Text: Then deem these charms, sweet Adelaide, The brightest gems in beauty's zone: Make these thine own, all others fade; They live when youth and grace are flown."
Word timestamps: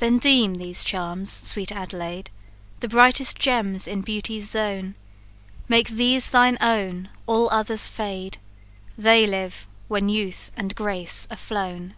Then 0.00 0.18
deem 0.18 0.56
these 0.56 0.82
charms, 0.82 1.30
sweet 1.30 1.70
Adelaide, 1.70 2.30
The 2.80 2.88
brightest 2.88 3.38
gems 3.38 3.86
in 3.86 4.00
beauty's 4.02 4.50
zone: 4.50 4.96
Make 5.68 5.90
these 5.90 6.30
thine 6.30 6.58
own, 6.60 7.08
all 7.26 7.48
others 7.50 7.86
fade; 7.86 8.38
They 8.98 9.28
live 9.28 9.68
when 9.86 10.08
youth 10.08 10.50
and 10.56 10.74
grace 10.74 11.28
are 11.30 11.36
flown." 11.36 11.94